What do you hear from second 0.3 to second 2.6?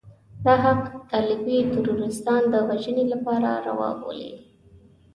دا حق طالبي تروريستان د